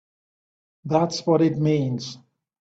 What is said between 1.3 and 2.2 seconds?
it means!